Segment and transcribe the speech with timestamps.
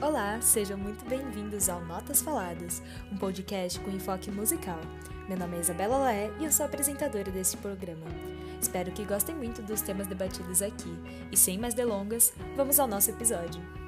[0.00, 4.78] Olá, sejam muito bem-vindos ao Notas Faladas, um podcast com enfoque musical.
[5.26, 8.04] Meu nome é Isabela Laé e eu sou apresentadora deste programa.
[8.60, 10.94] Espero que gostem muito dos temas debatidos aqui.
[11.32, 13.85] E sem mais delongas, vamos ao nosso episódio.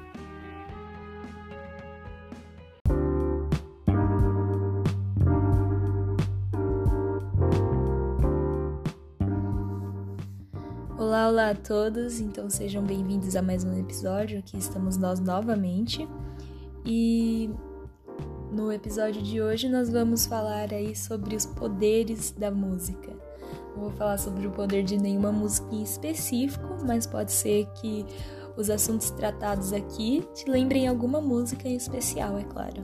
[11.49, 12.19] Olá, a todos!
[12.19, 14.37] Então sejam bem-vindos a mais um episódio.
[14.37, 16.07] Aqui estamos nós novamente.
[16.85, 17.49] E
[18.51, 23.11] no episódio de hoje nós vamos falar aí sobre os poderes da música.
[23.73, 28.05] Não vou falar sobre o poder de nenhuma música em específico, mas pode ser que
[28.55, 32.83] os assuntos tratados aqui te lembrem alguma música em especial, é claro.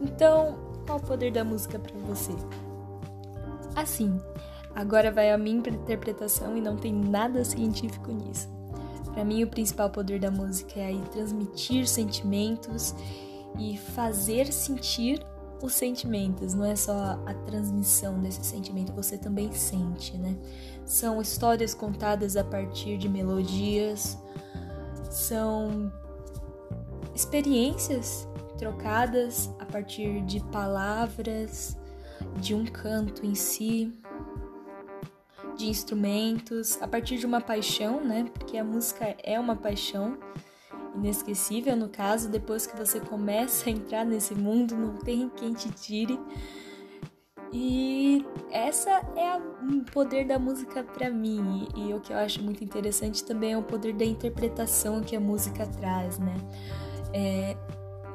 [0.00, 0.56] Então,
[0.86, 2.30] qual o poder da música para você?
[3.74, 4.20] Assim,
[4.76, 8.46] Agora vai a minha interpretação e não tem nada científico nisso.
[9.14, 12.94] Para mim, o principal poder da música é aí transmitir sentimentos
[13.58, 15.24] e fazer sentir
[15.62, 20.36] os sentimentos, não é só a transmissão desse sentimento, você também sente, né?
[20.84, 24.18] São histórias contadas a partir de melodias,
[25.10, 25.90] são
[27.14, 31.74] experiências trocadas a partir de palavras,
[32.38, 33.90] de um canto em si
[35.56, 38.30] de instrumentos, a partir de uma paixão, né?
[38.32, 40.18] Porque a música é uma paixão
[40.94, 45.70] inesquecível, no caso, depois que você começa a entrar nesse mundo, não tem quem te
[45.70, 46.18] tire.
[47.52, 51.68] E essa é o poder da música para mim.
[51.74, 55.14] E, e, o que eu acho muito interessante também é o poder da interpretação que
[55.14, 56.34] a música traz, né?
[57.12, 57.56] É,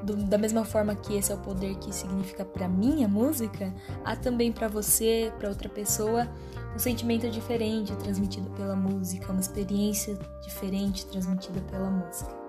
[0.03, 3.73] do, da mesma forma que esse é o poder que significa para mim a música,
[4.03, 6.27] há também para você, para outra pessoa,
[6.75, 12.41] um sentimento diferente transmitido pela música, uma experiência diferente transmitida pela música.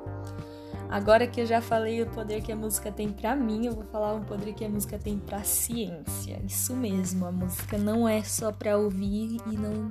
[0.88, 3.84] Agora que eu já falei o poder que a música tem para mim, eu vou
[3.84, 6.38] falar o poder que a música tem para ciência.
[6.46, 9.88] Isso mesmo, a música não é só para ouvir e não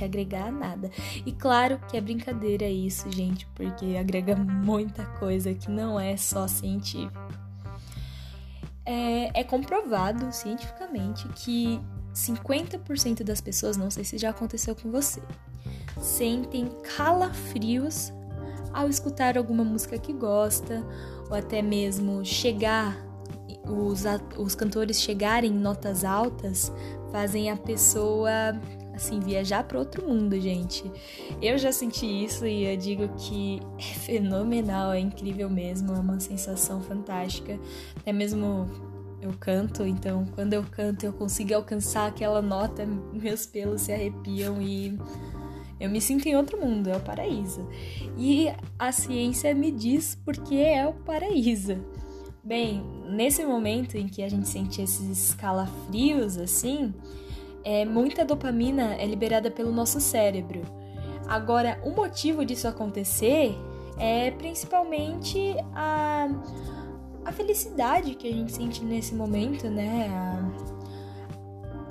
[0.00, 0.90] te agregar nada.
[1.24, 6.48] E claro que é brincadeira isso, gente, porque agrega muita coisa que não é só
[6.48, 7.20] científico.
[8.84, 11.80] É, é comprovado cientificamente que
[12.14, 15.22] 50% das pessoas, não sei se já aconteceu com você,
[16.00, 18.12] sentem calafrios
[18.72, 20.84] ao escutar alguma música que gosta,
[21.28, 22.96] ou até mesmo chegar,
[23.64, 24.04] os,
[24.38, 26.72] os cantores chegarem em notas altas,
[27.12, 28.30] fazem a pessoa
[29.00, 30.84] assim viajar para outro mundo, gente.
[31.40, 36.20] Eu já senti isso e eu digo que é fenomenal, é incrível mesmo, é uma
[36.20, 37.58] sensação fantástica.
[37.96, 38.68] Até mesmo
[39.22, 44.60] eu canto, então quando eu canto eu consigo alcançar aquela nota, meus pelos se arrepiam
[44.60, 44.98] e
[45.78, 47.66] eu me sinto em outro mundo, é o paraíso.
[48.18, 51.78] E a ciência me diz porque é o paraíso.
[52.44, 56.94] Bem, nesse momento em que a gente sente esses calafrios assim,
[57.64, 60.62] é, muita dopamina é liberada pelo nosso cérebro.
[61.26, 63.56] Agora, o motivo disso acontecer
[63.98, 66.28] é principalmente a
[67.24, 70.08] a felicidade que a gente sente nesse momento, né?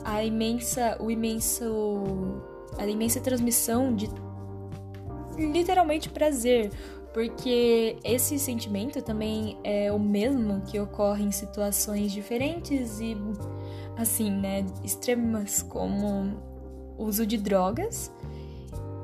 [0.03, 2.41] A, a imensa, o imenso,
[2.78, 4.09] a imensa transmissão de
[5.38, 6.72] literalmente prazer,
[7.13, 13.16] porque esse sentimento também é o mesmo que ocorre em situações diferentes e
[14.00, 16.42] assim, né, extremas como
[16.98, 18.10] uso de drogas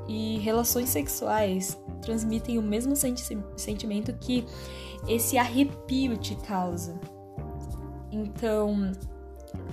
[0.08, 3.22] e relações sexuais transmitem o mesmo senti
[3.56, 4.46] sentimento que
[5.06, 6.98] esse arrepio te causa.
[8.10, 8.92] Então,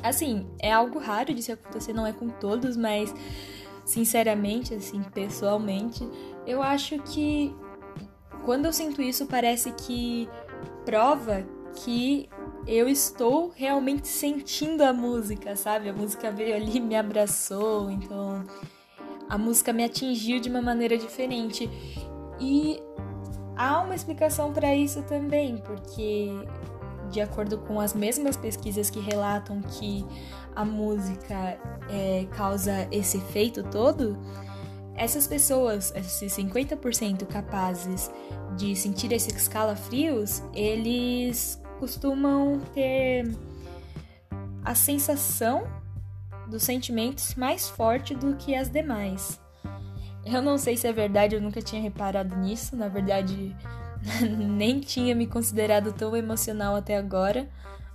[0.02, 3.14] assim, é algo raro de se acontecer, não é com todos, mas
[3.86, 6.06] sinceramente, assim, pessoalmente,
[6.46, 7.56] eu acho que
[8.44, 10.28] quando eu sinto isso, parece que
[10.84, 11.46] prova
[11.76, 12.30] que
[12.68, 15.90] eu estou realmente sentindo a música, sabe?
[15.90, 18.44] A música veio ali, me abraçou, então
[19.30, 21.70] a música me atingiu de uma maneira diferente.
[22.40, 22.82] E
[23.56, 26.30] há uma explicação para isso também, porque
[27.10, 30.06] de acordo com as mesmas pesquisas que relatam que
[30.56, 31.58] a música
[31.90, 34.18] é, causa esse efeito todo,
[34.96, 38.12] essas pessoas, esses 50% capazes
[38.56, 43.30] de sentir esses calafrios, eles costumam ter
[44.64, 45.68] a sensação
[46.48, 49.40] dos sentimentos mais forte do que as demais.
[50.26, 52.76] Eu não sei se é verdade, eu nunca tinha reparado nisso.
[52.76, 53.56] Na verdade,
[54.38, 57.50] nem tinha me considerado tão emocional até agora,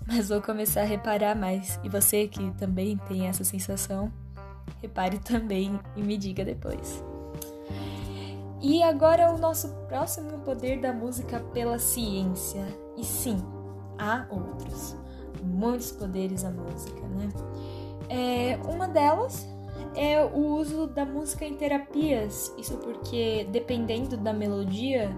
[0.07, 1.79] mas vou começar a reparar mais.
[1.83, 4.13] E você que também tem essa sensação,
[4.83, 7.03] repare também e me diga depois.
[8.61, 12.67] E agora o nosso próximo poder da música pela ciência.
[12.97, 13.39] E sim,
[13.99, 14.97] há outros.
[15.43, 17.29] Muitos poderes a música, né?
[18.09, 19.47] É, uma delas
[19.95, 22.53] é o uso da música em terapias.
[22.59, 25.11] Isso porque, dependendo da melodia,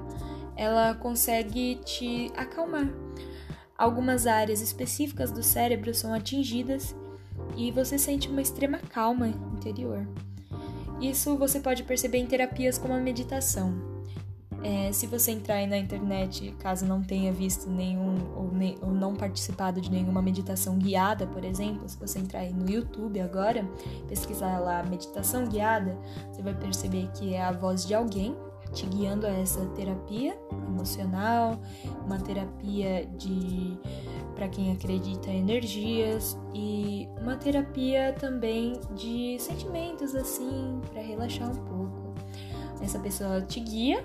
[0.56, 2.88] ela consegue te acalmar.
[3.76, 6.94] Algumas áreas específicas do cérebro são atingidas
[7.56, 10.06] e você sente uma extrema calma interior.
[11.00, 13.89] Isso você pode perceber em terapias como a meditação.
[14.62, 18.90] É, se você entrar aí na internet, caso não tenha visto nenhum ou, ne, ou,
[18.90, 23.66] não participado de nenhuma meditação guiada, por exemplo, se você entrar aí no YouTube agora,
[24.06, 25.96] pesquisar lá meditação guiada,
[26.30, 28.36] você vai perceber que é a voz de alguém
[28.74, 31.58] te guiando a essa terapia emocional,
[32.04, 33.78] uma terapia de
[34.34, 41.64] para quem acredita em energias e uma terapia também de sentimentos assim, para relaxar um
[41.64, 42.14] pouco.
[42.80, 44.04] Essa pessoa te guia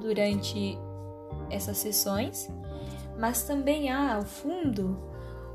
[0.00, 0.78] durante
[1.50, 2.48] essas sessões,
[3.18, 4.98] mas também há ao fundo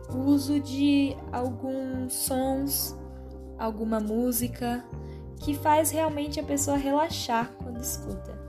[0.10, 2.96] o uso de alguns sons,
[3.58, 4.86] alguma música
[5.40, 8.46] que faz realmente a pessoa relaxar quando escuta.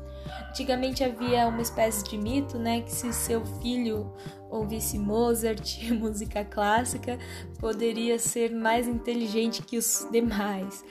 [0.50, 4.12] Antigamente havia uma espécie de mito, né, que se seu filho
[4.50, 7.18] ouvisse Mozart, música clássica,
[7.58, 10.84] poderia ser mais inteligente que os demais.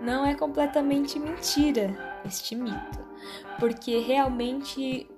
[0.00, 3.11] Não é completamente mentira este mito
[3.58, 5.08] porque realmente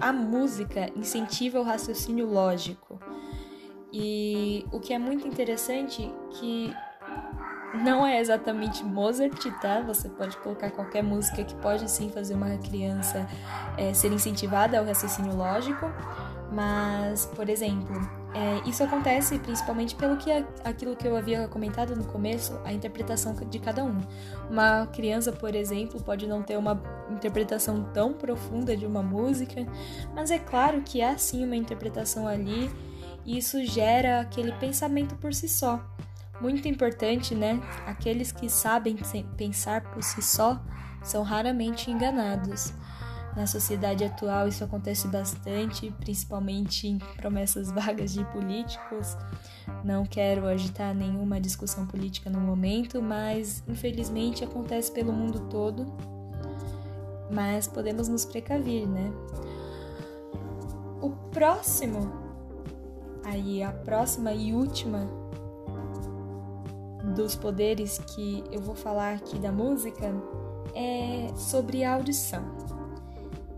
[0.00, 2.98] a música incentiva o raciocínio lógico.
[3.92, 6.74] E o que é muito interessante que
[7.74, 9.80] não é exatamente Mozart, tá?
[9.82, 13.26] Você pode colocar qualquer música que pode sim fazer uma criança
[13.76, 15.86] é, ser incentivada ao raciocínio lógico,
[16.52, 17.96] mas, por exemplo,
[18.36, 20.30] é, isso acontece principalmente pelo que
[20.62, 23.98] aquilo que eu havia comentado no começo, a interpretação de cada um.
[24.50, 26.78] Uma criança, por exemplo, pode não ter uma
[27.10, 29.66] interpretação tão profunda de uma música,
[30.14, 32.70] mas é claro que há sim uma interpretação ali
[33.24, 35.82] e isso gera aquele pensamento por si só.
[36.38, 37.58] Muito importante, né?
[37.86, 38.98] Aqueles que sabem
[39.38, 40.60] pensar por si só
[41.02, 42.74] são raramente enganados.
[43.36, 49.14] Na sociedade atual isso acontece bastante, principalmente em promessas vagas de políticos.
[49.84, 55.86] Não quero agitar nenhuma discussão política no momento, mas infelizmente acontece pelo mundo todo.
[57.30, 59.12] Mas podemos nos precaver, né?
[61.02, 62.10] O próximo,
[63.22, 65.06] aí a próxima e última
[67.14, 70.10] dos poderes que eu vou falar aqui da música
[70.74, 72.75] é sobre a audição.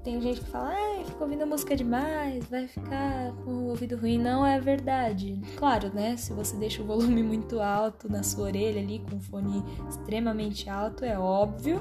[0.09, 4.17] Tem gente que fala, ah, fica ouvindo música demais, vai ficar com o ouvido ruim.
[4.17, 5.39] Não é verdade.
[5.55, 6.17] Claro, né?
[6.17, 10.71] Se você deixa o volume muito alto na sua orelha ali, com o fone extremamente
[10.71, 11.79] alto, é óbvio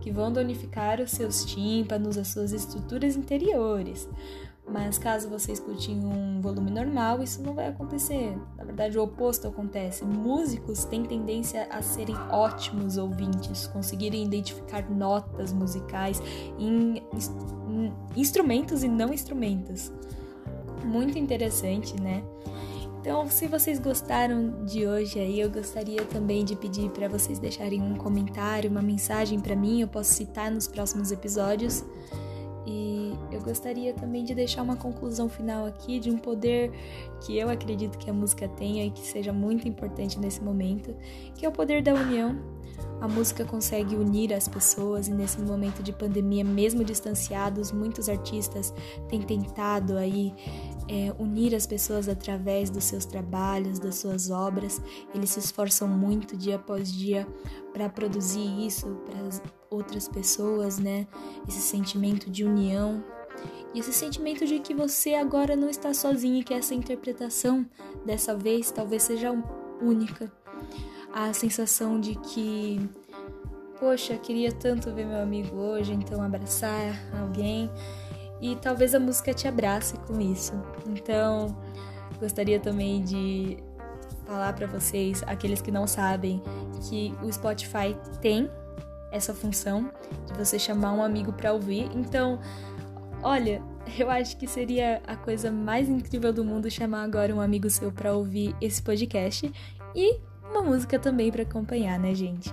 [0.00, 4.08] que vão danificar os seus tímpanos, as suas estruturas interiores.
[4.70, 8.36] Mas caso você escute em um volume normal, isso não vai acontecer.
[8.56, 10.04] Na verdade, o oposto acontece.
[10.04, 16.22] Músicos têm tendência a serem ótimos ouvintes, conseguirem identificar notas musicais
[16.58, 19.90] em, em instrumentos e não instrumentos.
[20.84, 22.22] Muito interessante, né?
[23.00, 27.80] Então, se vocês gostaram de hoje aí, eu gostaria também de pedir para vocês deixarem
[27.80, 31.84] um comentário, uma mensagem para mim, eu posso citar nos próximos episódios.
[32.66, 32.97] E
[33.38, 36.72] eu gostaria também de deixar uma conclusão final aqui de um poder
[37.20, 40.94] que eu acredito que a música tenha e que seja muito importante nesse momento,
[41.34, 42.36] que é o poder da união.
[43.00, 48.74] A música consegue unir as pessoas e nesse momento de pandemia, mesmo distanciados, muitos artistas
[49.08, 50.34] têm tentado aí
[50.88, 54.82] é, unir as pessoas através dos seus trabalhos, das suas obras.
[55.14, 57.26] Eles se esforçam muito dia após dia
[57.72, 59.18] para produzir isso para
[59.70, 61.06] outras pessoas, né?
[61.46, 63.04] Esse sentimento de união
[63.74, 67.66] e esse sentimento de que você agora não está sozinho e que essa interpretação
[68.04, 69.32] dessa vez talvez seja
[69.80, 70.30] única.
[71.12, 72.88] A sensação de que,
[73.78, 77.70] poxa, queria tanto ver meu amigo hoje, então abraçar alguém
[78.40, 80.52] e talvez a música te abrace com isso.
[80.86, 81.56] Então,
[82.20, 83.58] gostaria também de
[84.26, 86.42] falar para vocês, aqueles que não sabem,
[86.88, 88.50] que o Spotify tem
[89.10, 89.90] essa função
[90.26, 91.90] de você chamar um amigo para ouvir.
[91.94, 92.38] Então,
[93.22, 93.62] olha,
[93.98, 97.92] eu acho que seria a coisa mais incrível do mundo chamar agora um amigo seu
[97.92, 99.52] para ouvir esse podcast
[99.94, 100.18] e
[100.50, 102.52] uma música também para acompanhar, né, gente?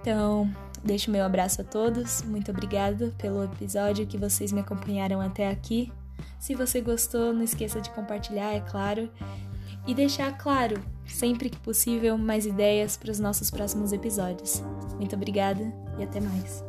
[0.00, 0.50] Então,
[0.82, 2.22] deixo meu abraço a todos.
[2.22, 5.92] Muito obrigada pelo episódio que vocês me acompanharam até aqui.
[6.38, 9.10] Se você gostou, não esqueça de compartilhar, é claro
[9.86, 14.62] e deixar claro, sempre que possível, mais ideias para os nossos próximos episódios.
[14.96, 16.65] Muito obrigada e até mais.